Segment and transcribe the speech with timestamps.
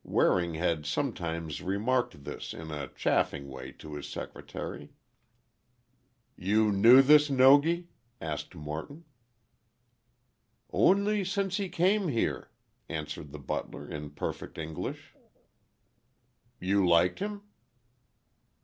[0.03, 4.89] Waring had sometimes remarked this in a chaffing way to his secretary.
[6.35, 9.05] "You knew this Nogi?" asked Morton.
[10.71, 12.49] "Only since he came here,"
[12.89, 15.13] answered the butler, in perfect English.
[16.59, 17.43] "You liked him?"